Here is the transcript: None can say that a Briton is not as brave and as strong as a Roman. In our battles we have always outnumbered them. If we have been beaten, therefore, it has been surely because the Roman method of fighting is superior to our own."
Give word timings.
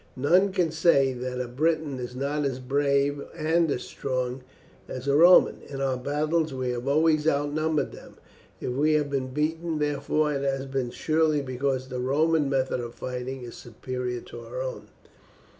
None 0.15 0.51
can 0.51 0.71
say 0.71 1.13
that 1.13 1.39
a 1.39 1.47
Briton 1.47 1.99
is 1.99 2.15
not 2.15 2.43
as 2.43 2.57
brave 2.57 3.21
and 3.35 3.69
as 3.69 3.83
strong 3.83 4.41
as 4.87 5.07
a 5.07 5.15
Roman. 5.15 5.61
In 5.67 5.79
our 5.79 5.95
battles 5.95 6.55
we 6.55 6.71
have 6.71 6.87
always 6.87 7.27
outnumbered 7.27 7.91
them. 7.91 8.15
If 8.59 8.71
we 8.73 8.93
have 8.93 9.11
been 9.11 9.27
beaten, 9.27 9.77
therefore, 9.77 10.33
it 10.33 10.41
has 10.41 10.65
been 10.65 10.89
surely 10.89 11.43
because 11.43 11.89
the 11.89 11.99
Roman 11.99 12.49
method 12.49 12.79
of 12.79 12.95
fighting 12.95 13.43
is 13.43 13.53
superior 13.55 14.21
to 14.21 14.39
our 14.39 14.59
own." 14.59 14.87